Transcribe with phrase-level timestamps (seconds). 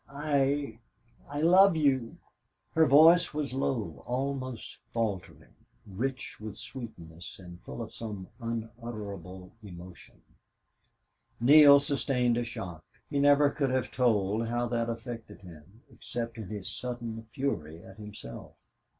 [0.09, 0.79] "I
[1.29, 2.17] I love you."
[2.71, 5.53] Her voice was low, almost faltering,
[5.85, 10.19] rich with sweetness, and full of some unutterable emotion.
[11.39, 12.83] Neale sustained a shock.
[13.11, 17.97] He never could have told how that affected him, except in his sudden fury at
[17.97, 18.53] himself.